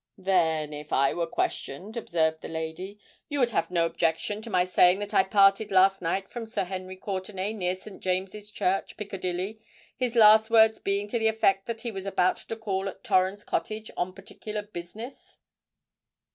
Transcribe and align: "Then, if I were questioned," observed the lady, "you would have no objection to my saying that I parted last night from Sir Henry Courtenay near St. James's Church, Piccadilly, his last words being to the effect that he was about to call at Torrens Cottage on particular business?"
"Then, 0.17 0.73
if 0.73 0.91
I 0.91 1.13
were 1.13 1.27
questioned," 1.27 1.95
observed 1.95 2.41
the 2.41 2.47
lady, 2.47 2.97
"you 3.29 3.39
would 3.39 3.51
have 3.51 3.69
no 3.69 3.85
objection 3.85 4.41
to 4.41 4.49
my 4.49 4.65
saying 4.65 4.97
that 4.97 5.13
I 5.13 5.21
parted 5.21 5.69
last 5.71 6.01
night 6.01 6.27
from 6.27 6.47
Sir 6.47 6.63
Henry 6.63 6.95
Courtenay 6.95 7.53
near 7.53 7.75
St. 7.75 8.01
James's 8.01 8.49
Church, 8.49 8.97
Piccadilly, 8.97 9.59
his 9.95 10.15
last 10.15 10.49
words 10.49 10.79
being 10.79 11.07
to 11.09 11.19
the 11.19 11.27
effect 11.27 11.67
that 11.67 11.81
he 11.81 11.91
was 11.91 12.07
about 12.07 12.37
to 12.37 12.55
call 12.55 12.89
at 12.89 13.03
Torrens 13.03 13.43
Cottage 13.43 13.91
on 13.95 14.13
particular 14.15 14.63
business?" 14.63 15.37